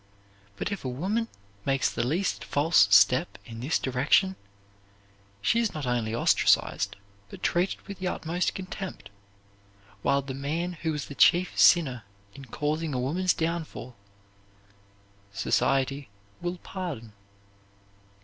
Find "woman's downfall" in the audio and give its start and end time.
12.99-13.95